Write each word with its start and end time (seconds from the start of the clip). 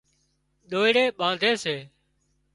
ۮوئيڙِي 0.71 1.03
ٻانڌي 1.19 1.51
سي 1.63 1.75